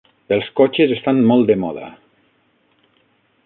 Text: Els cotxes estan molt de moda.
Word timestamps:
Els 0.37 0.47
cotxes 0.59 0.93
estan 0.95 1.21
molt 1.33 1.47
de 1.51 1.59
moda. 1.67 1.91